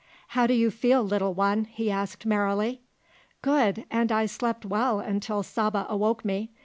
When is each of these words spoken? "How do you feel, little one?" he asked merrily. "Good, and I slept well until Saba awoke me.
"How 0.29 0.47
do 0.47 0.55
you 0.55 0.71
feel, 0.71 1.03
little 1.03 1.35
one?" 1.35 1.65
he 1.65 1.91
asked 1.91 2.25
merrily. 2.25 2.81
"Good, 3.43 3.85
and 3.91 4.11
I 4.11 4.25
slept 4.25 4.65
well 4.65 4.99
until 4.99 5.43
Saba 5.43 5.85
awoke 5.87 6.25
me. 6.25 6.49